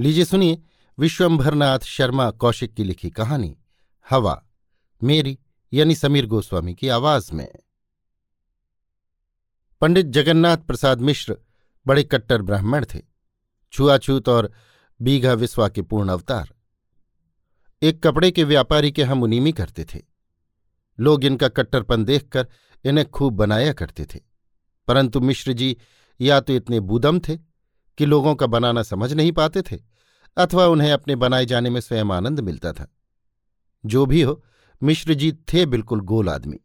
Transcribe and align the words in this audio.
लीजिए 0.00 0.24
सुनिए 0.24 0.62
विश्वंभरनाथ 0.98 1.78
शर्मा 1.78 2.30
कौशिक 2.30 2.74
की 2.74 2.84
लिखी 2.84 3.10
कहानी, 3.10 3.58
हवा, 4.10 4.46
मेरी 5.02 5.38
यानी 5.72 5.94
समीर 5.94 6.26
गोस्वामी 6.26 6.74
की 6.74 6.88
आवाज़ 6.88 7.32
में। 7.32 7.52
पंडित 9.80 10.06
जगन्नाथ 10.06 10.56
प्रसाद 10.56 11.00
मिश्र 11.00 11.36
बड़े 11.86 12.04
कट्टर 12.04 12.42
ब्राह्मण 12.42 12.86
थे, 12.94 13.00
छुआछूत 13.72 14.28
और 14.28 14.52
बीघा 15.02 15.32
विश्वा 15.32 15.68
के 15.68 15.82
पूर्ण 15.82 16.08
अवतार। 16.08 16.54
एक 17.82 18.02
कपड़े 18.02 18.30
के 18.30 18.44
व्यापारी 18.44 18.92
के 18.92 19.04
हम 19.04 19.22
उनीमी 19.22 19.52
करते 19.52 19.84
थे। 19.84 20.02
लोग 21.00 21.24
इनका 21.24 21.48
कट्टरपन 21.48 22.04
देखकर 22.04 22.48
इन्हें 22.84 23.10
खूब 23.10 23.34
बनाया 23.34 23.72
करते 23.72 24.04
थे। 24.04 24.20
परंतु 24.86 25.20
मिश्र 25.20 25.52
जी 25.52 25.76
या 26.20 26.40
तो 26.40 26.52
इतने 26.52 26.80
बूदम 26.80 27.20
थे 27.20 27.36
कि 27.98 28.06
लोगों 28.06 28.34
का 28.34 28.46
बनाना 28.46 28.82
समझ 28.82 29.12
नहीं 29.12 29.32
पाते 29.32 29.62
थे। 29.62 29.87
अथवा 30.38 30.66
उन्हें 30.66 30.92
अपने 30.92 31.16
बनाए 31.16 31.46
जाने 31.46 31.70
में 31.70 31.80
स्वयं 31.80 32.12
आनंद 32.12 32.40
मिलता 32.40 32.72
था। 32.72 32.86
जो 33.84 34.06
भी 34.06 34.22
हो, 34.22 34.42
मिश्र 34.82 35.14
जी 35.14 35.32
थे 35.32 35.66
बिल्कुल 35.66 36.00
गोल 36.00 36.28
आदमी। 36.28 36.58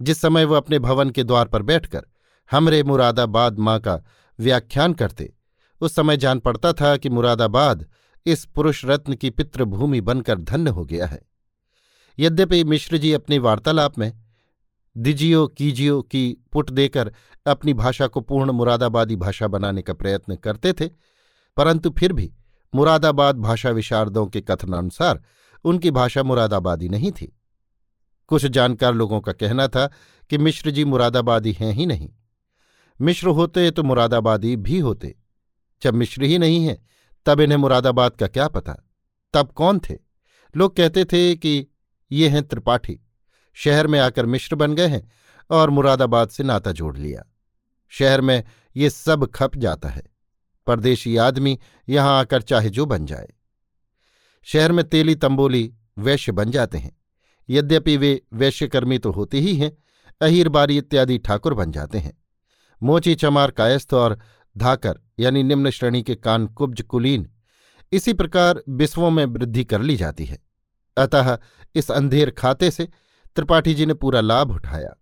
जिस 0.00 0.20
समय 0.20 0.44
वह 0.44 0.56
अपने 0.56 0.78
भवन 0.78 1.10
के 1.10 1.24
द्वार 1.24 1.48
पर 1.48 1.62
बैठकर 1.62 2.06
हमरे 2.50 2.82
मुरादाबाद 2.82 3.58
माँ 3.58 3.78
का 3.80 4.02
व्याख्यान 4.38 4.94
करते, 4.94 5.32
उस 5.80 5.94
समय 5.94 6.16
जान 6.16 6.38
पड़ता 6.38 6.72
था 6.72 6.96
कि 6.96 7.08
मुरादाबाद 7.08 7.86
इस 8.26 8.44
पुरुष 8.44 8.84
रत्न 8.84 9.14
की 9.14 9.30
पितृभूमि 9.30 10.00
बनकर 10.00 10.38
धन्य 10.38 10.70
हो 10.70 10.84
गया 10.84 11.06
है। 11.06 11.20
यद्यपि 12.18 12.64
मिश्र 12.64 12.98
जी 12.98 13.12
अपनी 13.12 13.38
वार्तालाप 13.38 13.98
में, 13.98 14.12
दिजियो 14.96 15.46
कीजियो 15.46 16.00
की 16.02 16.36
पुट 16.52 16.70
देकर 16.70 17.12
अपनी 17.46 17.74
भाषा 17.74 18.06
को 18.06 18.20
पूर्ण 18.20 18.50
मुरादाबादी 18.50 19.16
भाषा 19.16 19.46
बनाने 19.48 19.82
का 19.82 19.92
प्रयत्न 19.92 20.36
करते 20.36 20.72
थे, 20.72 20.88
परंतु 21.56 21.90
फिर 21.90 22.12
भी 22.12 22.32
मुरादाबाद 22.74 23.36
भाषा 23.36 23.70
विशारदों 23.70 24.26
के 24.26 24.40
कथनानुसार 24.40 25.22
उनकी 25.64 25.90
भाषा 25.90 26.22
मुरादाबादी 26.22 26.88
नहीं 26.88 27.12
थी। 27.12 27.38
कुछ 28.26 28.46
जानकार 28.46 28.94
लोगों 28.94 29.20
का 29.20 29.32
कहना 29.32 29.68
था 29.68 29.90
कि 30.30 30.38
मिश्र 30.38 30.70
जी 30.70 30.84
मुरादाबादी 30.84 31.52
हैं 31.52 31.72
ही 31.72 31.86
नहीं। 31.86 32.10
मिश्र 33.00 33.28
होते 33.28 33.70
तो 33.70 33.82
मुरादाबादी 33.82 34.56
भी 34.56 34.78
होते। 34.78 35.18
जब 35.82 35.94
मिश्र 35.94 36.22
ही 36.22 36.38
नहीं 36.38 36.66
है, 36.66 36.82
तब 37.26 37.40
इन्हें 37.40 37.58
मुरादाबाद 37.58 38.12
का 38.12 38.26
क्या 38.26 38.48
पता? 38.48 38.76
तब 39.34 39.52
कौन 39.52 39.78
थे? 39.78 39.98
लोग 40.56 40.76
कहते 40.76 41.04
थे 41.04 41.36
कि 41.36 41.66
ये 42.12 42.28
हैं 42.28 42.48
त्रिपाठी। 42.48 43.00
शहर 43.54 43.86
में 43.86 44.00
आकर 44.00 44.26
मिश्र 44.26 44.56
बन 44.56 44.74
गए 44.74 44.86
हैं 44.86 45.12
और 45.50 45.70
मुरादाबाद 45.70 46.28
से 46.28 46.42
नाता 46.42 46.72
जोड़ 46.72 46.96
लिया। 46.96 47.24
शहर 47.88 48.20
में 48.20 48.44
ये 48.76 48.90
सब 48.90 49.26
खप 49.26 49.56
जाता 49.56 49.88
है। 49.88 50.11
परदेशी 50.66 51.16
आदमी 51.16 51.58
यहाँ 51.88 52.18
आकर 52.20 52.42
चाहे 52.42 52.70
जो 52.70 52.86
बन 52.86 53.06
जाए। 53.06 53.28
शहर 54.46 54.72
में 54.72 54.88
तेली 54.88 55.14
तंबोली 55.14 55.72
वैश्य 55.98 56.32
बन 56.32 56.50
जाते 56.50 56.78
हैं। 56.78 56.96
यद्यपि 57.48 57.96
वे 57.96 58.20
वैश्यकर्मी 58.32 58.98
तो 58.98 59.10
होते 59.12 59.40
ही 59.40 59.56
हैं 59.56 59.76
अहीरबारी 60.20 60.78
इत्यादि 60.78 61.18
ठाकुर 61.18 61.54
बन 61.54 61.72
जाते 61.72 61.98
हैं। 61.98 62.12
मोची 62.82 63.14
चमार 63.14 63.50
कायस्थ 63.50 63.94
और 63.94 64.18
धाकर 64.56 65.00
यानी 65.18 65.42
निम्न 65.42 65.70
श्रेणी 65.70 66.02
के 66.02 66.14
कान 66.14 66.46
कुब्ज 66.46 66.82
कुलीन 66.82 67.28
इसी 67.92 68.12
प्रकार 68.12 68.62
बिस्वों 68.68 69.10
में 69.10 69.24
वृद्धि 69.24 69.64
कर 69.64 69.80
ली 69.80 69.96
जाती 69.96 70.24
है। 70.24 70.38
अतः 70.96 71.38
इस 71.74 71.90
अंधेर 71.90 72.30
खाते 72.30 72.70
से 72.70 72.88
त्रिपाठी 73.36 73.74
जी 73.74 73.86
ने 73.86 73.94
पूरा 73.94 74.20
लाभ 74.20 74.50
उठाया। 74.50 74.94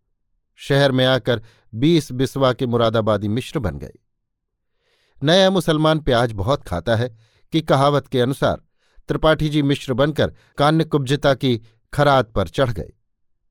शहर 0.58 0.92
में 0.92 1.04
आकर 1.06 1.42
बीस 1.74 2.12
बिस्वा 2.12 2.52
के 2.52 2.66
मुरादाबादी 2.66 3.28
मिश्र 3.28 3.58
बन 3.58 3.78
गए। 3.78 3.92
नया 5.22 5.50
मुसलमान 5.50 5.98
प्याज 5.98 6.32
बहुत 6.32 6.62
खाता 6.62 6.96
है 6.96 7.08
कि 7.52 7.60
कहावत 7.60 8.06
के 8.06 8.20
अनुसार 8.20 8.62
त्रिपाठी 9.08 9.48
जी 9.48 9.62
मिश्र 9.62 9.94
बनकर 9.94 10.32
कान्य 10.58 10.84
कुब्जता 10.84 11.34
की 11.34 11.60
खरात 11.92 12.30
पर 12.30 12.48
चढ़ 12.48 12.70
गए। 12.70 12.92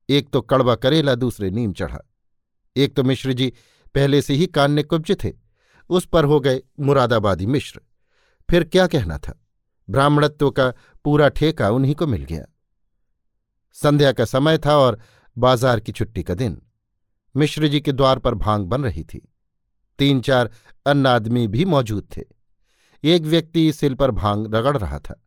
एक 0.08 0.30
तो 0.30 0.40
कड़वा 0.40 0.74
करेला, 0.74 1.14
दूसरे 1.14 1.50
नीम 1.50 1.72
चढ़ा। 1.72 1.98
एक 2.76 2.94
तो 2.96 3.02
मिश्र 3.02 3.32
जी 3.32 3.52
पहले 3.94 4.22
से 4.22 4.34
ही 4.34 4.46
कान्य 4.46 4.82
कुब्ज 4.82 5.16
थे, 5.24 5.32
उस 5.90 6.06
पर 6.06 6.24
हो 6.24 6.40
गए 6.40 6.62
मुरादाबादी 6.80 7.46
मिश्र। 7.46 7.80
फिर 8.48 8.64
क्या 8.64 8.86
कहना 8.86 9.18
था? 9.18 9.34
ब्राह्मणत्व 9.88 10.50
का 10.50 10.72
पूरा 11.04 11.28
ठेका 11.28 11.70
उन्हीं 11.70 11.94
को 11.94 12.06
मिल 12.06 12.24
गया। 12.24 12.44
संध्या 13.76 14.12
का 14.12 14.24
समय 14.24 14.58
था 14.58 14.76
और 14.76 14.98
बाज़ार 15.36 15.80
की 15.80 15.92
छुट्टी 15.92 16.22
का 16.22 16.34
दिन। 16.34 16.60
मिश्र 17.34 17.68
जी 17.68 17.80
के 17.80 17.92
द्वार 17.92 18.18
पर 18.18 18.34
भाँग 18.34 18.66
बन 18.66 18.84
रही 18.84 19.04
थी। 19.04 19.20
तीन 20.00 20.20
चार 20.20 20.50
अन्य 20.86 21.08
आदमी 21.08 21.48
भी 21.48 21.64
मौजूद 21.64 22.08
थे। 22.16 22.22
एक 23.04 23.22
व्यक्ति 23.22 23.72
सिल 23.72 23.94
पर 23.94 24.10
भाँग 24.10 24.54
रगड़ 24.54 24.78
रहा 24.78 24.98
था। 24.98 25.24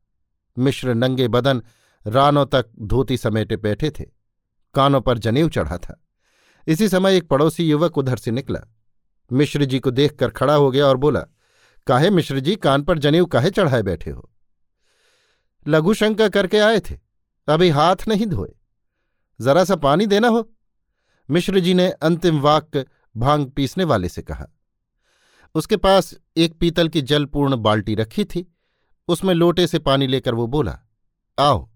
मिश्र 0.59 0.93
नंगे 0.93 1.27
बदन 1.27 1.63
रानों 2.07 2.45
तक 2.45 2.65
धोती 2.81 3.17
समेटे 3.17 3.57
बैठे 3.57 3.91
थे। 3.91 4.05
कानों 4.73 5.01
पर 5.01 5.17
जनेऊ 5.17 5.49
चढ़ा 5.49 5.77
था। 5.77 6.03
इसी 6.67 6.89
समय 6.89 7.17
एक 7.17 7.29
पड़ोसी 7.29 7.71
युवक 7.71 7.97
उधर 7.97 8.17
से 8.17 8.31
निकला। 8.31 8.59
मिश्र 9.31 9.65
जी 9.65 9.79
को 9.79 9.91
देखकर 9.91 10.29
खड़ा 10.29 10.55
हो 10.55 10.71
गया 10.71 10.85
और 10.85 10.97
बोला, 10.97 11.25
काहे 11.87 12.09
मिश्र 12.09 12.39
जी, 12.39 12.55
कान 12.55 12.83
पर 12.83 12.99
जनेऊ 12.99 13.25
काहे 13.25 13.49
चढ़ाए 13.49 13.81
बैठे 13.81 14.11
हो? 14.11 14.31
लघु 15.67 15.93
शंका 15.93 16.29
करके 16.29 16.59
आए 16.59 16.79
थे। 16.79 16.99
अभी 17.47 17.69
हाथ 17.69 17.95
नहीं 18.07 18.25
धोए। 18.25 18.55
जरा 19.41 19.63
सा 19.63 19.75
पानी 19.75 20.05
देना 20.05 20.27
हो? 20.27 20.53
मिश्र 21.29 21.59
जी 21.59 21.73
ने 21.73 21.89
अंतिम 21.89 22.39
वाक्य 22.39 22.85
भाँग 23.17 23.49
पीसने 23.49 23.83
वाले 23.83 24.09
से 24.09 24.21
कहा। 24.21 24.47
उसके 25.55 25.77
पास 25.77 26.15
एक 26.37 26.53
पीतल 26.53 26.87
की 26.87 27.01
जलपूर्ण 27.01 27.55
बाल्टी 27.55 27.95
रखी 27.95 28.25
थी। 28.25 28.55
उसमें 29.07 29.33
लोटे 29.33 29.67
से 29.67 29.79
पानी 29.79 30.07
लेकर 30.07 30.35
वो 30.35 30.47
बोला, 30.47 30.79
आओ। 31.39 31.69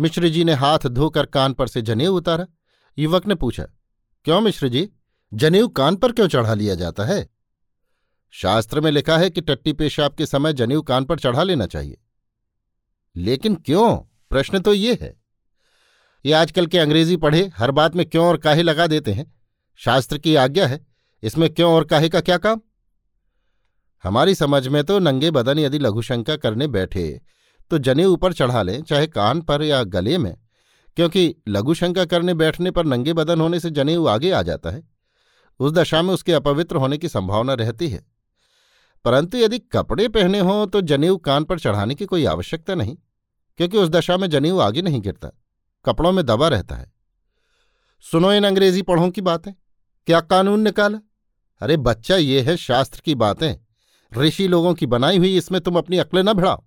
मिश्र 0.00 0.28
जी 0.28 0.44
ने 0.44 0.52
हाथ 0.52 0.78
धोकर 0.78 1.26
कान 1.26 1.52
पर 1.52 1.68
से 1.68 1.82
जनेऊ 1.82 2.16
उतारा। 2.16 2.46
युवक 2.98 3.26
ने 3.26 3.34
पूछा, 3.34 3.64
क्यों 4.24 4.40
मिश्र 4.40 4.68
जी, 4.68 4.90
जनेऊ 5.34 5.68
कान 5.68 5.96
पर 5.96 6.12
क्यों 6.12 6.28
चढ़ा 6.28 6.54
लिया 6.54 6.74
जाता 6.74 7.04
है? 7.04 7.28
शास्त्र 8.30 8.80
में 8.80 8.90
लिखा 8.90 9.18
है 9.18 9.30
कि 9.30 9.40
टट्टी 9.40 9.72
पेशाब 9.72 10.14
के 10.14 10.26
समय 10.26 10.52
जनेऊ 10.52 10.82
कान 10.82 11.04
पर 11.04 11.18
चढ़ा 11.18 11.42
लेना 11.42 11.66
चाहिए। 11.66 11.98
लेकिन 13.16 13.54
क्यों? 13.54 13.96
प्रश्न 14.30 14.60
तो 14.60 14.74
ये 14.74 14.98
है। 15.00 15.20
ये 16.26 16.32
आजकल 16.32 16.66
के 16.66 16.78
अंग्रेज़ी 16.78 17.16
पढ़े, 17.16 17.52
हर 17.56 17.70
बात 17.70 17.96
में 17.96 18.06
क्यों 18.06 18.26
और 18.26 18.36
काहे 18.36 18.62
लगा 18.62 18.86
देते 18.86 19.12
हैं? 19.12 19.34
शास्त्र 19.76 20.18
की 20.18 20.34
आज्ञा 20.34 20.66
है, 20.66 20.86
इसमें 21.22 21.54
क्यों 21.54 21.74
और 21.74 21.84
काहे 21.84 22.08
का 22.08 22.20
क्या 22.20 22.38
काम? 22.38 22.60
हमारी 24.06 24.34
समझ 24.34 24.66
में 24.68 24.82
तो 24.84 24.98
नंगे 24.98 25.30
बदन 25.30 25.58
यदि 25.58 25.78
लघुशंका 25.78 26.36
करने 26.36 26.66
बैठे 26.68 27.20
तो 27.70 27.78
जने 27.78 28.04
ऊपर 28.04 28.32
चढ़ा 28.32 28.62
लें, 28.62 28.82
चाहे 28.82 29.06
कान 29.06 29.40
पर 29.40 29.62
या 29.62 29.82
गले 29.84 30.18
में, 30.18 30.36
क्योंकि 30.96 31.34
लघुशंका 31.48 32.04
करने 32.04 32.34
बैठने 32.34 32.70
पर 32.70 32.84
नंगे 32.84 33.12
बदन 33.12 33.40
होने 33.40 33.60
से 33.60 33.70
जनेऊ 33.70 34.06
आगे 34.06 34.30
आ 34.30 34.42
जाता 34.42 34.70
है। 34.70 34.82
उस 35.60 35.72
दशा 35.72 36.02
में 36.02 36.14
उसके 36.14 36.32
अपवित्र 36.32 36.76
होने 36.76 36.98
की 36.98 37.08
संभावना 37.08 37.54
रहती 37.54 37.88
है। 37.88 38.04
परंतु 39.04 39.38
यदि 39.38 39.58
कपड़े 39.58 40.08
पहने 40.08 40.40
हों 40.40 40.66
तो 40.66 40.80
जनेऊ 40.80 41.16
कान 41.16 41.44
पर 41.44 41.58
चढ़ाने 41.58 41.94
की 41.94 42.06
कोई 42.06 42.24
आवश्यकता 42.26 42.74
नहीं, 42.74 42.96
क्योंकि 43.58 43.78
उस 43.78 43.88
दशा 43.88 44.16
में 44.16 44.30
जनेऊ 44.30 44.58
आगे 44.58 44.82
नहीं 44.82 45.00
गिरता, 45.00 45.30
कपड़ों 45.84 46.12
में 46.12 46.24
दबा 46.26 46.48
रहता 46.48 46.74
है। 46.74 46.92
सुनो 48.04 48.32
इन 48.32 48.44
अंग्रेज़ी 48.44 48.82
पढ़ों 48.82 49.10
की 49.10 49.20
बातें। 49.20 49.52
क्या 50.06 50.20
कानून 50.20 50.60
निकाला? 50.60 50.98
अरे 51.60 51.76
बच्चा, 51.76 52.16
ये 52.16 52.40
है 52.40 52.56
शास्त्र 52.56 53.00
की 53.04 53.14
बातें। 53.14 53.54
ऋषि 54.14 54.48
लोगों 54.48 54.74
की 54.74 54.86
बनाई 54.86 55.18
हुई 55.18 55.36
इसमें 55.36 55.60
तुम 55.60 55.78
अपनी 55.78 55.98
अक्लें 55.98 56.22
न 56.22 56.32
भिड़ाओ। 56.32 56.64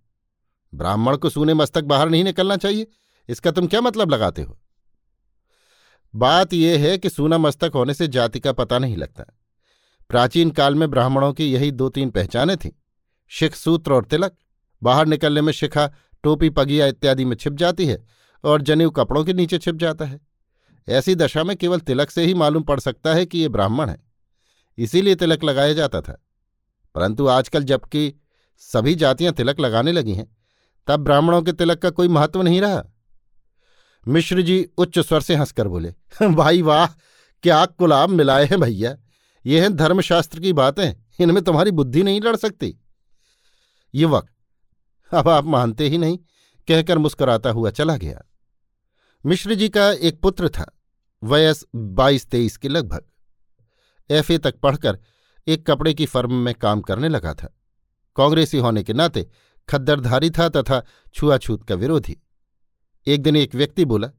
ब्राह्मण 0.76 1.18
को 1.18 1.30
सूने 1.30 1.54
मस्तक 1.54 1.84
बाहर 1.84 2.10
नहीं 2.10 2.24
निकलना 2.24 2.58
चाहिए। 2.58 2.88
इसका 3.30 3.52
तुम 3.52 3.68
क्या 3.68 3.82
मतलब 3.82 4.10
लगाते 4.10 4.42
हो? 4.42 4.60
बात 6.16 6.54
यह 6.54 6.80
है 6.80 6.98
कि 6.98 7.10
सूना 7.10 7.38
मस्तक 7.38 7.72
होने 7.76 7.94
से 7.94 8.08
जाति 8.08 8.40
का 8.40 8.52
पता 8.52 8.80
नहीं 8.80 8.98
लगता। 8.98 9.24
प्राचीन 10.10 10.50
काल 10.50 10.76
में 10.76 10.92
ब्राह्मणों 10.92 11.34
की 11.34 11.46
यही 11.54 11.72
दो 11.72 11.90
तीन 11.90 12.10
पहचानें 12.10 12.58
थीं। 12.58 12.72
शिख 13.28 13.56
सूत्र 13.56 13.94
और 13.94 14.06
तिलक। 14.06 14.36
बाहर 14.84 15.06
निकलने 15.06 15.42
में 15.42 15.54
शिखा, 15.54 15.94
टोपी, 16.24 16.50
पगिया 16.50 16.88
इत्यादि 16.88 17.26
में 17.26 17.36
छिप 17.36 17.54
जाती 17.54 17.86
है 17.86 18.06
और 18.44 18.62
जनेऊ 18.62 18.90
कपड़ों 18.90 19.26
के 19.26 19.34
नीचे 19.34 19.58
छिप 19.58 19.76
जाता 19.76 20.06
है। 20.06 20.22
ऐसी 20.90 21.16
दशा 21.16 21.44
में 21.44 21.58
केवल 21.58 21.80
तिलक 21.80 22.10
से 22.10 22.26
ही 22.26 22.34
मालूम 22.34 22.64
पड़ 22.64 22.80
सकता 22.80 23.14
है 23.14 23.26
कि 23.26 23.40
ये 23.40 23.50
ब्राह्मण 23.50 23.90
है। 23.90 24.04
इसीलिए 24.78 25.16
तिलक 25.16 25.44
लगाया 25.44 25.74
जाता 25.74 26.02
था। 26.02 26.26
परंतु 26.96 27.28
आजकल 27.28 27.64
जबकि 27.64 28.14
सभी 28.58 28.96
जातियाँ 28.96 29.34
तिलक 29.34 29.60
लगाने 29.60 29.92
लगी 29.92 30.14
हैं, 30.14 30.38
तब 30.88 31.00
ब्राह्मणों 31.00 31.42
के 31.42 31.52
तिलक 31.52 31.80
का 31.80 31.90
कोई 31.90 32.08
महत्व 32.08 32.42
नहीं 32.42 32.62
रहा। 32.62 32.84
मिश्र 34.08 34.42
जी 34.42 34.70
उच्च 34.78 35.00
स्वर 35.00 35.22
से 35.22 35.36
हंसकर 35.36 35.68
बोले, 35.68 35.94
भाई 36.24 36.62
वाह, 36.62 36.88
क्या 37.44 37.66
गुलाब 37.66 38.10
मिलाए 38.10 38.46
हैं 38.46 38.60
भैया। 38.60 38.96
ये 39.46 39.62
हैं 39.62 39.76
धर्मशास्त्र 39.76 40.40
की 40.40 40.54
बातें, 40.54 40.94
इनमें 41.20 41.44
तुम्हारी 41.44 41.72
बुद्धि 41.72 42.04
नहीं 42.04 42.22
लड़ 42.22 42.36
सकती। 42.36 42.76
युवक, 43.96 44.30
अब 45.14 45.30
आप 45.30 45.46
मानते 45.46 45.88
ही 45.90 45.98
नहीं, 45.98 46.18
कहकर 46.68 46.98
मुस्कुराता 46.98 47.50
हुआ 47.50 47.72
चला 47.72 47.98
गया। 47.98 48.22
मिश्र 49.26 49.54
जी 49.54 49.70
का 49.70 49.92
एक 49.92 50.22
पुत्र 50.22 50.50
था, 50.50 50.80
वयस 51.24 51.66
बाईस 51.76 52.26
तेईस 52.26 52.58
के 52.58 52.68
लगभग। 52.68 53.06
एफए 54.10 54.38
तक 54.38 54.60
पढ़कर 54.60 55.00
एक 55.50 55.66
कपड़े 55.68 55.94
की 55.94 56.06
फर्म 56.06 56.34
में 56.36 56.54
काम 56.56 56.82
करने 56.82 57.10
लगा 57.10 57.34
था। 57.34 57.54
कांग्रेसी 58.16 58.58
होने 58.58 58.84
के 58.84 58.94
नाते 58.94 59.28
खद्दरधारी 59.70 60.30
था 60.30 60.50
तथा 60.50 60.82
छुआछूत 61.14 61.64
का 61.64 61.76
विरोधी। 61.76 62.18
एक 63.08 63.22
दिन 63.22 63.36
एक 63.36 63.56
व्यक्ति 63.56 63.86
बोला, 63.86 64.10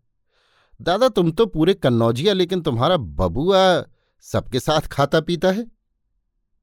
दादा, 0.80 1.08
तुम 1.08 1.30
तो 1.32 1.46
पूरे 1.46 1.74
कन्नौजिया, 1.74 2.32
लेकिन 2.32 2.60
तुम्हारा 2.60 2.96
बबुआ 2.96 3.84
सबके 4.24 4.60
साथ 4.60 4.86
खाता 4.88 5.20
पीता 5.20 5.50
है? 5.50 5.66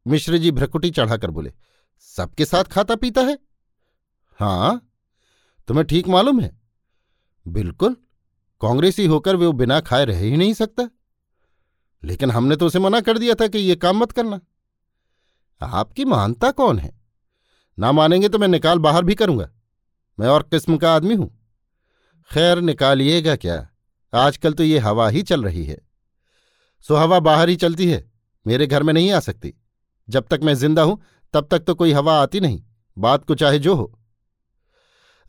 मिश्र 0.06 0.38
जी 0.38 0.52
भ्रकुटी 0.52 0.90
चढ़ाकर 0.90 1.32
बोले, 1.32 1.54
सबके 2.00 2.46
साथ 2.46 2.64
खाता 2.64 2.96
पीता 2.96 3.22
है? 3.22 3.38
हाँ 4.40 4.82
तुम्हें 5.68 5.86
ठीक 5.88 6.08
मालूम 6.08 6.40
है? 6.40 6.52
बिल्कुल, 7.46 7.96
कांग्रेसी 8.62 9.06
होकर 9.06 9.36
वो 9.36 9.52
बिना 9.52 9.80
खाए 9.82 10.06
रह 10.06 10.20
ही 10.20 10.38
नहीं 10.38 10.54
सकता। 10.54 10.90
लेकिन 12.04 12.32
हमने 12.32 12.56
तो 12.56 12.66
उसे 12.66 12.80
मना 12.80 13.00
कर 13.02 13.18
दिया 13.18 13.36
था 13.36 13.48
कि 13.48 13.58
ये 13.60 13.76
काम 13.76 13.98
मत 13.98 14.12
करना। 14.12 14.40
आपकी 15.62 16.06
मानता 16.06 16.52
कौन 16.52 16.80
है? 16.80 16.92
ना 17.78 17.92
मानेंगे 17.92 18.30
तो 18.30 18.40
मैं 18.40 18.48
निकाल 18.48 18.80
बाहर 18.80 19.04
भी 19.04 19.16
करूँगा। 19.16 19.50
मैं 20.20 20.28
और 20.28 20.44
किस्म 20.44 20.78
का 20.78 20.96
आदमी 20.96 21.16
हूँ। 21.16 21.30
खैर, 22.32 22.62
निकालिएगा 22.62 23.36
क्या? 23.36 23.68
आजकल 24.14 24.54
तो 24.54 24.64
ये 24.64 24.80
हवा 24.80 25.10
ही 25.10 25.22
चल 25.22 25.44
रही 25.44 25.66
है। 25.66 25.78
सो 26.86 26.96
हवा 26.96 27.20
बाहर 27.20 27.50
ही 27.50 27.56
चलती 27.56 27.90
है। 27.92 28.12
मेरे 28.46 28.68
घर 28.68 28.84
में 28.84 28.94
नहीं 28.94 29.12
आ 29.12 29.20
सकती। 29.20 29.54
जब 30.10 30.28
तक 30.28 30.40
मैं 30.44 30.54
ज़िंदा 30.54 30.84
हूँ, 30.84 31.02
तब 31.34 31.48
तक 31.52 31.60
तो 31.60 31.76
कोई 31.76 31.92
हवा 31.92 32.22
आती 32.22 32.40
नहीं। 32.40 32.64
बात 32.98 33.26
को 33.26 33.36
चाहे 33.36 33.60
जो 33.60 33.76
हो। 33.76 34.00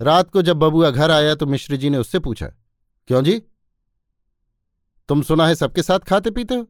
रात 0.00 0.30
को 0.30 0.42
जब 0.42 0.56
बबुआ 0.56 0.90
घर 0.90 1.10
आया 1.10 1.34
तो 1.34 1.46
मिश्र 1.46 1.76
जी 1.76 1.90
ने 1.90 1.98
उससे 1.98 2.18
पूछा, 2.18 2.46
क्यों 3.08 3.22
जी? 3.22 3.38
तुम 5.08 5.22
सुना 5.22 5.46
है 5.46 5.54
सबके 5.54 5.82
साथ 5.82 5.98
खाते 5.98 6.30
पीते 6.30 6.54
हो? 6.54 6.66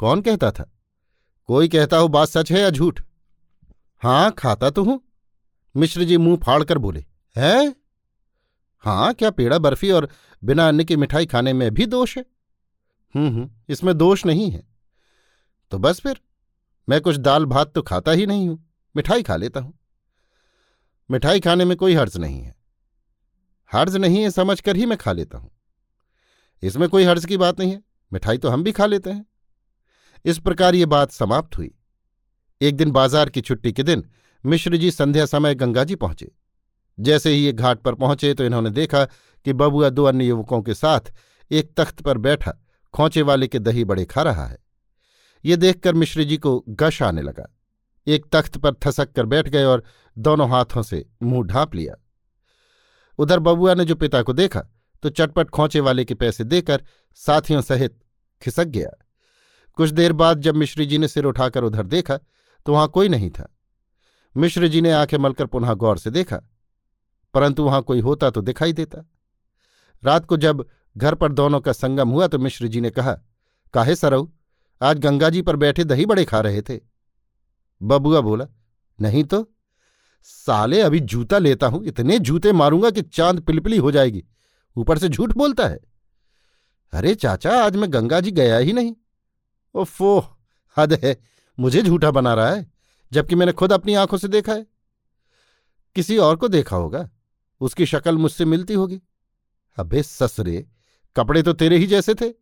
कौन 0.00 0.22
कहता 0.22 0.50
था? 0.50 0.70
कोई 1.50 1.68
कहता 1.68 1.96
हो 1.96 2.08
बात 2.08 2.28
सच 2.28 2.52
है 2.52 2.60
या 2.60 2.70
झूठ? 2.70 3.00
हाँ 4.02 4.30
खाता 4.32 4.70
तो 4.70 4.84
हूँ। 4.84 5.00
मिश्र 5.76 6.04
जी 6.04 6.16
मुँह 6.16 6.36
फाड़कर 6.36 6.78
बोले, 6.78 7.04
है? 7.36 7.74
हाँ 8.84 9.14
क्या 9.14 9.30
पेड़ा 9.30 9.58
बर्फ़ी 9.58 9.90
और 9.90 10.08
बिना 10.44 10.68
अन्न 10.68 10.84
की 10.84 10.96
मिठाई 10.96 11.26
खाने 11.26 11.52
में 11.52 11.70
भी 11.74 11.86
दोष 11.86 12.16
है? 12.18 12.24
हम्म 13.14 13.28
हम्म 13.28 13.50
इसमें 13.68 13.98
दोष 13.98 14.26
नहीं 14.26 14.50
है। 14.50 14.62
तो 15.70 15.78
बस 15.78 16.00
फिर, 16.00 16.20
मैं 16.88 17.00
कुछ 17.00 17.16
दाल 17.16 17.44
भात 17.44 17.72
तो 17.74 17.82
खाता 17.82 18.12
ही 18.12 18.26
नहीं 18.26 18.48
हूँ, 18.48 18.70
मिठाई 18.96 19.22
खा 19.22 19.36
लेता 19.36 19.60
हूँ। 19.60 19.78
मिठाई 21.10 21.40
खाने 21.40 21.64
में 21.64 21.76
कोई 21.76 21.94
हर्ज 21.94 22.16
नहीं 22.16 22.40
है। 22.40 22.54
हर्ज 23.72 23.96
नहीं 23.96 24.22
है 24.22 24.30
समझकर 24.30 24.76
ही 24.76 24.86
मैं 24.86 24.98
खा 24.98 25.12
लेता 25.12 25.38
हूँ। 25.38 25.50
इसमें 26.62 26.88
कोई 26.88 27.04
हर्ज 27.04 27.26
की 27.26 27.36
बात 27.36 27.60
नहीं 27.60 27.72
है, 27.72 27.82
मिठाई 28.12 28.38
तो 28.38 28.48
हम 28.48 28.62
भी 28.62 28.72
खा 28.72 28.86
लेते 28.86 29.10
हैं। 29.10 29.26
इस 30.24 30.38
प्रकार 30.38 30.74
ये 30.74 30.86
बात 30.86 31.10
समाप्त 31.10 31.58
हुई। 31.58 31.70
एक 32.60 32.76
दिन 32.76 32.90
बाज़ार 32.90 33.28
की 33.28 33.40
छुट्टी 33.40 33.72
के 33.72 33.82
दिन 33.82 34.04
मिश्र 34.44 34.76
जी 34.76 34.90
संध्या 34.90 35.26
समय 35.26 35.54
गंगा 35.54 35.84
जी 35.84 35.94
पहुँचे। 35.96 36.30
जैसे 36.98 37.30
ही 37.30 37.44
ये 37.44 37.52
घाट 37.52 37.80
पर 37.80 37.94
पहुँचे 37.94 38.32
तो 38.34 38.44
इन्होंने 38.44 38.70
देखा 38.70 39.04
कि 39.04 39.52
बबुआ 39.52 39.88
दो 39.90 40.04
अन्य 40.04 40.24
युवकों 40.24 40.60
के 40.62 40.74
साथ 40.74 41.12
एक 41.50 41.72
तख्त 41.76 42.02
पर 42.02 42.18
बैठा, 42.18 42.52
खोचे 42.94 43.22
वाले 43.22 43.46
के 43.48 43.58
दही 43.58 43.84
बड़े 43.84 44.04
खा 44.04 44.22
रहा 44.22 44.46
है। 44.46 44.58
ये 45.44 45.56
देखकर 45.56 45.94
मिश्र 45.94 46.24
जी 46.24 46.36
को 46.36 46.58
गश 46.70 47.02
आने 47.02 47.22
लगा। 47.22 47.46
एक 48.06 48.26
तख्त 48.32 48.56
पर 48.56 48.74
थसक 48.86 49.12
कर 49.12 49.26
बैठ 49.26 49.48
गए 49.48 49.64
और 49.64 49.84
दोनों 50.16 50.48
हाथों 50.50 50.82
से 50.82 51.04
मुँह 51.22 51.46
ढांप 51.46 51.74
लिया। 51.74 51.94
उधर 53.18 53.38
बबुआ 53.38 53.74
ने 53.74 53.84
जो 53.84 53.94
पिता 53.94 54.22
को 54.22 54.32
देखा 54.32 54.60
तो 55.02 55.08
चटपट 55.08 55.50
खोचे 55.50 55.80
वाले 55.80 56.04
के 56.04 56.14
पैसे 56.14 56.44
देकर 56.44 56.84
साथियों 57.20 57.60
सहित 57.60 57.98
खिसक 58.42 58.66
गया। 58.66 58.90
कुछ 59.80 59.90
देर 59.90 60.12
बाद 60.12 60.40
जब 60.40 60.56
मिश्री 60.56 60.84
जी 60.86 60.96
ने 60.98 61.08
सिर 61.08 61.24
उठाकर 61.24 61.64
उधर 61.64 61.86
देखा 61.86 62.16
तो 62.66 62.72
वहाँ 62.72 62.88
कोई 62.88 63.08
नहीं 63.08 63.30
था। 63.30 63.46
मिश्र 64.34 64.68
जी 64.68 64.80
ने 64.80 64.90
आँखें 64.92 65.16
मलकर 65.18 65.46
पुनः 65.46 65.72
गौर 65.74 65.98
से 65.98 66.10
देखा, 66.10 66.36
परंतु 67.34 67.64
वहाँ 67.64 67.80
कोई 67.82 68.00
होता 68.00 68.30
तो 68.30 68.42
दिखाई 68.42 68.72
देता। 68.72 69.04
रात 70.02 70.26
को 70.26 70.36
जब 70.36 70.64
घर 70.96 71.14
पर 71.14 71.32
दोनों 71.32 71.60
का 71.60 71.72
संगम 71.72 72.08
हुआ 72.08 72.26
तो 72.26 72.38
मिश्र 72.38 72.66
जी 72.66 72.80
ने 72.80 72.90
कहा, 72.90 73.12
काहे 73.74 73.94
सरऊ, 73.94 74.28
आज 74.80 74.98
गंगा 74.98 75.30
जी 75.30 75.42
पर 75.42 75.56
बैठे 75.56 75.84
दही 75.84 76.06
बड़े 76.06 76.24
खा 76.24 76.40
रहे 76.40 76.62
थे। 76.62 76.78
बबुआ 77.80 78.20
बोला, 78.20 78.46
नहीं 78.98 79.24
तो 79.24 79.46
साले 80.24 80.80
अभी 80.80 81.00
जूता 81.00 81.38
लेता 81.38 81.66
हूँ, 81.66 81.84
इतने 81.84 82.18
जूते 82.20 82.52
मारूँगा 82.52 82.90
कि 82.90 83.02
चाँद 83.02 83.40
पिलपिली 83.40 83.76
हो 83.78 83.90
जाएगी, 83.90 84.24
ऊपर 84.76 84.98
से 84.98 85.08
झूठ 85.08 85.32
बोलता 85.34 85.68
है। 85.68 85.80
अरे 86.92 87.14
चाचा, 87.16 87.62
आज 87.62 87.76
मैं 87.76 87.92
गंगा 87.92 88.20
जी 88.20 88.30
गया 88.32 88.56
ही 88.58 88.72
नहीं। 88.72 88.94
ओफो, 89.74 90.18
हद 90.76 91.04
है। 91.04 91.20
मुझे 91.60 91.82
झूठा 91.82 92.10
बना 92.10 92.34
रहा 92.34 92.50
है, 92.50 92.72
जबकि 93.12 93.34
मैंने 93.34 93.52
खुद 93.52 93.72
अपनी 93.72 93.94
आँखों 93.94 94.16
से 94.16 94.28
देखा 94.28 94.52
है। 94.52 94.66
किसी 95.94 96.18
और 96.18 96.36
को 96.36 96.48
देखा 96.48 96.76
होगा, 96.76 97.10
उसकी 97.60 97.86
शक्ल 97.86 98.18
मुझसे 98.18 98.44
मिलती 98.44 98.74
होगी। 98.74 99.02
अबे 99.76 100.02
ससरे, 100.02 100.68
कपड़े 101.16 101.42
तो 101.42 101.52
तेरे 101.52 101.76
ही 101.76 101.86
जैसे 101.86 102.14
थे। 102.14 102.32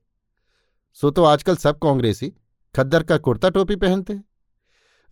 सो 0.94 1.10
तो 1.10 1.24
आजकल 1.24 1.56
सब 1.56 1.78
कांग्रेसी, 1.78 2.32
खद्दर 2.76 3.02
का 3.02 3.18
कुर्ता 3.18 3.50
टोपी 3.50 3.76
पहनते 3.76 4.12
हैं। 4.12 4.24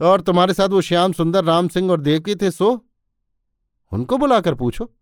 और 0.00 0.20
तुम्हारे 0.20 0.54
साथ 0.54 0.68
वो 0.68 0.80
श्याम 0.80 1.12
सुंदर, 1.12 1.44
राम 1.44 1.68
सिंह 1.68 1.90
और 1.90 2.00
देवकी 2.00 2.34
थे, 2.34 2.50
सो? 2.50 2.86
उनको 3.92 4.18
बुलाकर 4.18 4.54
पूछो, 4.54 4.94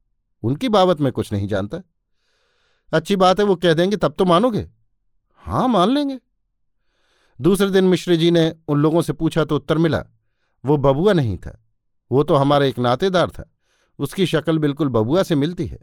उनकी 0.43 0.69
बाबत 0.69 1.01
में 1.01 1.13
कुछ 1.13 1.33
नहीं 1.33 1.49
जानता। 1.49 1.79
अच्छी 2.93 3.17
बात 3.17 3.41
है, 3.41 3.47
वो 3.47 3.57
कह 3.57 3.75
देंगे, 3.75 3.97
तब 3.97 4.15
तो 4.19 4.25
मानोगे। 4.25 4.71
हाँ 5.37 5.69
मान 5.69 5.91
लेंगे। 5.91 6.21
दूसरे 7.41 7.71
दिन 7.71 7.85
मिश्र 7.85 8.17
जी 8.17 8.31
ने 8.31 8.55
उन 8.69 8.79
लोगों 8.79 9.03
से 9.03 9.13
पूछा 9.13 9.45
तो 9.45 9.57
उत्तर 9.57 9.79
मिला, 9.79 10.05
वो 10.65 10.77
बबुआ 10.77 11.13
नहीं 11.13 11.37
था, 11.39 11.59
वो 12.11 12.23
तो 12.23 12.35
हमारा 12.35 12.67
एक 12.67 12.79
नातेदार 12.79 13.31
था, 13.31 13.51
उसकी 13.99 14.27
शक्ल 14.27 14.59
बिल्कुल 14.59 14.89
बबुआ 14.89 15.23
से 15.23 15.35
मिलती 15.35 15.67
है। 15.67 15.79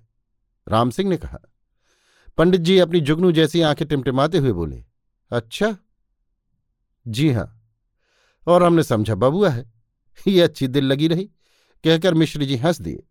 राम 0.68 0.89
सिंह 0.89 1.09
ने 1.09 1.18
कहा। 1.18 1.39
पंडित 2.38 2.62
जी 2.62 2.77
अपनी 2.80 3.00
जुगनू 3.00 3.31
जैसी 3.31 3.62
आँखें 3.62 3.88
टिमटिमाते 3.88 4.38
हुए 4.38 4.51
बोले 4.51 4.83
अच्छा? 5.31 5.75
जी 7.06 7.31
हाँ, 7.31 7.62
और 8.47 8.63
हमने 8.63 8.83
समझा 8.83 9.15
बबुआ 9.15 9.50
है। 9.50 9.71
ये 10.27 10.42
अच्छी 10.42 10.68
दिल 10.68 10.86
लगी 10.86 11.07
रही, 11.07 11.24
कहकर 11.83 12.13
मिश्र 12.13 12.45
जी 12.45 12.56
हंस 12.56 12.81
दिए। 12.81 13.04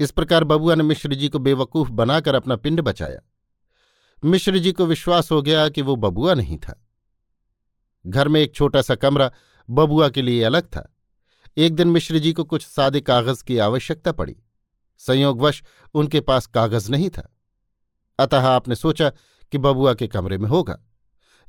इस 0.00 0.10
प्रकार 0.10 0.44
बबुआ 0.44 0.74
ने 0.74 0.82
मिश्र 0.82 1.14
जी 1.14 1.28
को 1.28 1.38
बेवकूफ़ 1.38 1.90
बनाकर 1.90 2.34
अपना 2.34 2.56
पिंड 2.56 2.80
बचाया। 2.80 3.20
मिश्र 4.24 4.58
जी 4.58 4.72
को 4.72 4.86
विश्वास 4.86 5.30
हो 5.30 5.40
गया 5.42 5.68
कि 5.68 5.82
वो 5.82 5.96
बबुआ 5.96 6.34
नहीं 6.34 6.58
था। 6.58 6.80
घर 8.06 8.28
में 8.28 8.40
एक 8.40 8.54
छोटा 8.54 8.82
सा 8.82 8.94
कमरा 8.94 9.32
बबुआ 9.70 10.08
के 10.08 10.22
लिए 10.22 10.42
अलग 10.42 10.62
था। 10.62 10.96
एक 11.56 11.74
दिन 11.74 11.88
मिश्र 11.88 12.18
जी 12.18 12.32
को 12.32 12.44
कुछ 12.44 12.66
सादे 12.66 13.00
कागज़ 13.00 13.44
की 13.44 13.58
आवश्यकता 13.58 14.12
पड़ी। 14.12 14.36
संयोगवश 14.98 15.62
उनके 15.94 16.20
पास 16.20 16.46
कागज़ 16.46 16.90
नहीं 16.90 17.10
था। 17.10 17.36
अतः 18.18 18.46
आपने 18.46 18.74
सोचा 18.74 19.10
कि 19.52 19.58
बबुआ 19.58 19.94
के 19.94 20.06
कमरे 20.06 20.38
में 20.38 20.48
होगा। 20.48 20.78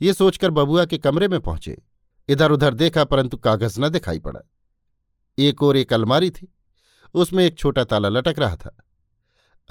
ये 0.02 0.14
सोचकर 0.14 0.52
बबुआ 0.52 0.86
के 0.86 0.98
कमरे 0.98 1.28
में 1.28 1.40
पहुँचे। 1.40 1.82
इधर 2.28 2.52
उधर 2.52 2.74
देखा, 2.74 3.04
परंतु 3.04 3.38
कागज़ 3.38 3.82
न 3.82 3.90
दिखाई 3.90 4.20
पड़ा। 4.20 4.40
एक 5.40 5.64
और 5.64 5.78
एक 5.78 5.94
अलमारी 5.94 6.30
थी। 6.30 6.56
उसमें 7.14 7.46
एक 7.46 7.58
छोटा 7.58 7.84
ताला 7.84 8.10
लटक 8.10 8.36
रहा 8.40 8.56
था। 8.56 8.78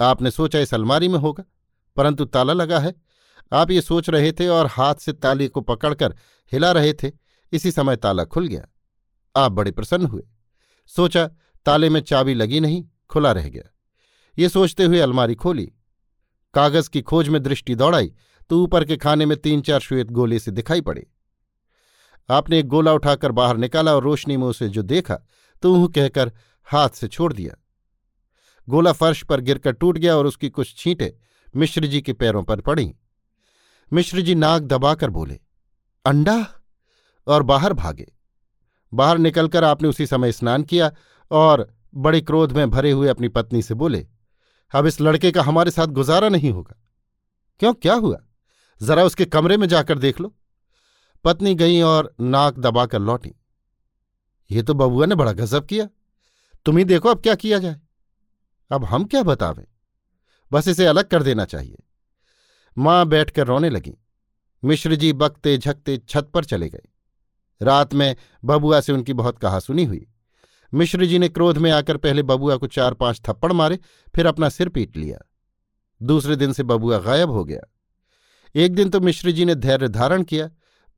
आपने 0.01 0.31
सोचा 0.31 0.59
इस 0.59 0.73
अलमारी 0.73 1.07
में 1.07 1.19
होगा, 1.19 1.43
परंतु 1.95 2.25
ताला 2.25 2.53
लगा 2.53 2.79
है। 2.79 2.95
आप 3.53 3.71
ये 3.71 3.81
सोच 3.81 4.09
रहे 4.09 4.31
थे 4.31 4.47
और 4.47 4.67
हाथ 4.67 4.95
से 4.95 5.13
ताले 5.13 5.47
को 5.47 5.61
पकड़कर 5.61 6.15
हिला 6.51 6.71
रहे 6.71 6.93
थे। 6.93 7.11
इसी 7.51 7.71
समय 7.71 7.95
ताला 7.95 8.23
खुल 8.23 8.47
गया। 8.47 8.65
आप 9.35 9.51
बड़े 9.51 9.71
प्रसन्न 9.71 10.05
हुए। 10.05 10.23
सोचा, 10.87 11.27
ताले 11.65 11.89
में 11.89 12.01
चाबी 12.01 12.33
लगी 12.33 12.59
नहीं, 12.59 12.85
खुला 13.09 13.31
रह 13.31 13.49
गया। 13.49 13.71
ये 14.37 14.49
सोचते 14.49 14.83
हुए 14.83 14.99
अलमारी 14.99 15.35
खोली। 15.35 15.71
कागज़ 16.53 16.89
की 16.89 17.01
खोज 17.01 17.29
में 17.29 17.41
दृष्टि 17.43 17.75
दौड़ाई 17.75 18.13
तो 18.49 18.63
ऊपर 18.63 18.85
के 18.85 18.97
खाने 18.97 19.25
में 19.25 19.37
तीन 19.37 19.61
चार 19.61 19.79
श्वेत 19.79 20.07
गोले 20.07 20.39
से 20.39 20.51
दिखाई 20.51 20.81
पड़े। 20.81 21.05
आपने 22.29 22.59
एक 22.59 22.67
गोला 22.67 22.93
उठाकर 22.93 23.31
बाहर 23.31 23.57
निकाला 23.57 23.95
और 23.95 24.03
रोशनी 24.03 24.37
में 24.37 24.45
उसे 24.47 24.69
जो 24.69 24.81
देखा 24.81 25.19
तो 25.61 25.73
ऊह 25.75 25.87
कहकर 25.87 26.31
हाथ 26.67 26.89
से 26.89 27.07
छोड़ 27.07 27.31
दिया। 27.33 27.55
गोला 28.69 28.91
फर्श 28.91 29.23
पर 29.23 29.41
गिरकर 29.41 29.71
टूट 29.71 29.97
गया 29.97 30.15
और 30.17 30.25
उसकी 30.25 30.49
कुछ 30.49 30.75
छींटे 30.75 31.13
मिश्र 31.55 31.85
जी 31.85 32.01
के 32.01 32.13
पैरों 32.13 32.43
पर 32.43 32.61
पड़ी। 32.61 32.93
मिश्र 33.93 34.21
जी 34.21 34.35
नाक 34.35 34.61
दबाकर 34.61 35.09
बोले 35.09 35.39
अंडा 36.05 36.47
और 37.27 37.43
बाहर 37.43 37.73
भागे। 37.73 38.11
बाहर 38.93 39.17
निकलकर 39.17 39.63
आपने 39.63 39.87
उसी 39.87 40.05
समय 40.07 40.31
स्नान 40.31 40.63
किया 40.63 40.91
और 41.31 41.73
बड़े 41.95 42.21
क्रोध 42.21 42.51
में 42.51 42.69
भरे 42.69 42.91
हुए 42.91 43.07
अपनी 43.07 43.27
पत्नी 43.27 43.61
से 43.61 43.73
बोले, 43.73 44.07
अब 44.73 44.85
इस 44.85 45.01
लड़के 45.01 45.31
का 45.31 45.43
हमारे 45.43 45.71
साथ 45.71 45.87
गुजारा 45.87 46.29
नहीं 46.29 46.51
होगा। 46.51 46.75
क्यों? 47.59 47.73
क्या 47.73 47.93
हुआ? 47.93 48.17
जरा 48.81 49.03
उसके 49.03 49.25
कमरे 49.25 49.57
में 49.57 49.67
जाकर 49.67 49.97
देख 49.97 50.19
लो। 50.21 50.35
पत्नी 51.23 51.55
गई 51.55 51.81
और 51.81 52.13
नाक 52.21 52.59
दबाकर 52.59 52.99
लौटी। 52.99 53.33
ये 54.51 54.63
तो 54.63 54.73
बबुआ 54.73 55.05
ने 55.05 55.15
बड़ा 55.15 55.31
गजब 55.31 55.65
किया। 55.65 55.87
तुम 56.65 56.77
ही 56.77 56.83
देखो 56.85 57.09
अब 57.09 57.21
क्या 57.21 57.35
किया 57.35 57.59
जाए। 57.59 57.79
अब 58.71 58.85
हम 58.85 59.05
क्या 59.05 59.23
बतावें? 59.23 59.65
बस 60.51 60.67
इसे 60.67 60.85
अलग 60.85 61.07
कर 61.07 61.23
देना 61.23 61.45
चाहिए। 61.45 61.83
माँ 62.77 63.05
बैठकर 63.05 63.47
रोने 63.47 63.69
लगी। 63.69 63.95
मिश्र 64.65 64.95
जी 64.95 65.13
बकते 65.13 65.57
झकते 65.57 65.97
छत 65.97 66.29
पर 66.33 66.45
चले 66.45 66.69
गए। 66.69 66.87
रात 67.61 67.93
में 67.93 68.15
बबुआ 68.45 68.79
से 68.79 68.93
उनकी 68.93 69.13
बहुत 69.13 69.39
कहा 69.39 69.59
सुनी 69.59 69.85
हुई। 69.85 70.05
मिश्र 70.73 71.05
जी 71.05 71.19
ने 71.19 71.29
क्रोध 71.29 71.57
में 71.57 71.71
आकर 71.71 71.97
पहले 71.97 72.23
बबुआ 72.23 72.55
को 72.57 72.67
चार 72.67 72.93
पाँच 72.93 73.21
थप्पड़ 73.21 73.51
मारे, 73.53 73.79
फिर 74.15 74.25
अपना 74.25 74.49
सिर 74.49 74.69
पीट 74.69 74.97
लिया। 74.97 75.19
दूसरे 76.01 76.35
दिन 76.35 76.53
से 76.53 76.63
बबुआ 76.63 76.97
गायब 76.97 77.29
हो 77.29 77.43
गया। 77.45 77.61
एक 78.55 78.75
दिन 78.75 78.89
तो 78.89 78.99
मिश्र 78.99 79.31
जी 79.31 79.45
ने 79.45 79.55
धैर्य 79.55 79.87
धारण 79.87 80.23
किया, 80.23 80.49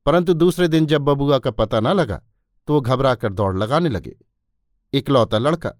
परंतु 0.06 0.34
दूसरे 0.34 0.68
दिन 0.68 0.86
जब 0.86 1.02
बबुआ 1.02 1.40
का 1.40 1.52
पता 1.52 1.80
न 1.80 1.88
लगा 1.88 2.22
तो 2.68 2.74
वो 2.74 2.82
घबरा 2.82 3.16
कर 3.16 3.34
दौड़ 3.34 3.58
लगाने 3.58 3.90
लगे। 3.90 4.16
इकलौता 4.94 5.38
लड़का, 5.38 5.72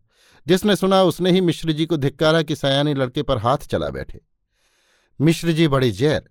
जिसने 0.48 0.75
सुना 0.75 1.03
उसने 1.03 1.32
ही 1.32 1.41
मिश्र 1.41 1.72
जी 1.72 1.86
को 1.86 1.98
धिक्कारा 1.98 2.41
कि 2.41 2.56
सयाने 2.56 2.94
लड़के 2.94 3.24
पर 3.24 3.38
हाथ 3.38 3.58
चला 3.58 3.89
बैठे। 3.89 4.20
मिश्र 5.20 5.51
जी 5.51 5.67
बड़े 5.67 5.91
जैर 5.91 6.29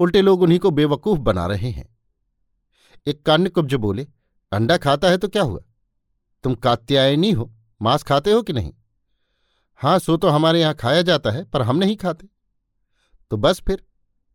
उल्टे 0.00 0.20
लोग 0.22 0.42
उन्हीं 0.42 0.58
को 0.58 0.70
बेवकूफ़ 0.70 1.18
बना 1.18 1.46
रहे 1.46 1.70
हैं। 1.70 1.88
एक 3.06 3.22
कान्यकुब्ज 3.22 3.74
बोले, 3.74 4.06
अंडा 4.52 4.76
खाता 4.76 5.08
है 5.08 5.18
तो 5.18 5.28
क्या 5.28 5.42
हुआ? 5.42 5.60
तुम 6.44 6.54
कात्यायनी 6.54 7.30
हो, 7.30 7.50
मांस 7.80 8.02
खाते 8.02 8.32
हो 8.32 8.42
कि 8.42 8.52
नहीं? 8.52 8.72
हाँ 9.80 9.98
सो 9.98 10.16
तो 10.16 10.28
हमारे 10.28 10.60
यहाँ 10.60 10.74
खाया 10.74 11.02
जाता 11.02 11.30
है, 11.30 11.44
पर 11.44 11.62
हम 11.62 11.76
नहीं 11.76 11.96
खाते। 11.96 12.28
तो 13.30 13.36
बस 13.36 13.60
फिर, 13.60 13.82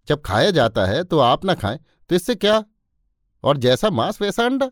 जब 0.07 0.21
खाया 0.21 0.51
जाता 0.51 0.85
है 0.85 1.03
तो 1.03 1.19
आप 1.19 1.45
ना 1.45 1.53
खाएँ 1.53 1.79
तो 2.09 2.15
इससे 2.15 2.35
क्या? 2.35 2.63
और 3.43 3.57
जैसा 3.57 3.89
मांस 3.89 4.21
वैसा 4.21 4.45
अंडा। 4.45 4.69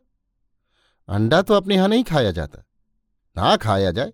अंडा 1.10 1.42
तो 1.42 1.54
अपने 1.54 1.76
यहाँ 1.76 1.88
नहीं 1.88 2.04
खाया 2.04 2.32
जाता। 2.32 2.64
ना 3.36 3.56
खाया 3.56 3.92
जाए, 3.92 4.14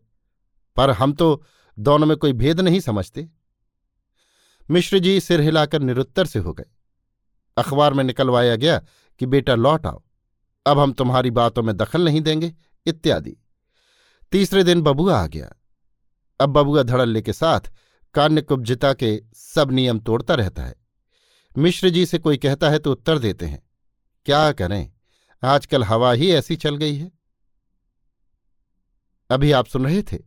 पर 0.77 0.89
हम 0.91 1.13
तो 1.13 1.43
दोनों 1.77 2.07
में 2.07 2.15
कोई 2.17 2.33
भेद 2.33 2.59
नहीं 2.59 2.79
समझते। 2.79 3.27
मिश्र 4.69 4.99
जी 4.99 5.19
सिर 5.19 5.41
हिलाकर 5.41 5.81
निरुत्तर 5.81 6.25
से 6.25 6.39
हो 6.39 6.53
गए। 6.53 6.65
अखबार 7.57 7.93
में 7.93 8.03
निकलवाया 8.03 8.55
गया 8.55 8.77
कि 9.21 9.25
बेटा 9.25 9.55
लौट 9.55 9.85
आओ, 9.85 10.03
अब 10.65 10.79
हम 10.79 10.93
तुम्हारी 10.93 11.31
बातों 11.31 11.63
में 11.63 11.75
दखल 11.77 12.05
नहीं 12.05 12.21
देंगे, 12.21 12.53
इत्यादि। 12.85 13.35
तीसरे 14.31 14.63
दिन 14.63 14.81
बबुआ 14.81 15.17
आ 15.17 15.27
गया। 15.27 15.53
अब 16.39 16.49
बबुआ 16.49 16.83
धड़ल्ले 16.83 17.21
के 17.21 17.33
साथ 17.33 17.71
कान्यकुब्जिता 18.15 18.93
के 18.93 19.21
सब 19.35 19.71
नियम 19.71 19.99
तोड़ता 19.99 20.35
रहता 20.35 20.63
है। 20.63 20.75
मिश्र 21.55 21.89
जी 21.89 22.05
से 22.05 22.17
कोई 22.17 22.37
कहता 22.37 22.69
है 22.69 22.79
तो 22.79 22.91
उत्तर 22.91 23.19
देते 23.19 23.45
हैं, 23.45 23.61
क्या 24.25 24.51
करें? 24.51 24.91
आजकल 25.43 25.83
हवा 25.83 26.11
ही 26.11 26.31
ऐसी 26.31 26.55
चल 26.55 26.75
गई 26.75 26.95
है। 26.95 27.11
अभी 29.29 29.51
आप 29.51 29.65
सुन 29.65 29.85
रहे 29.85 30.01
थे 30.03 30.17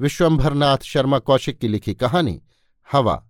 विश्वंभरनाथ 0.00 0.78
शर्मा 0.78 1.18
कौशिक 1.18 1.58
की 1.58 1.68
लिखी 1.68 1.94
कहानी, 1.94 2.40
हवा। 2.88 3.29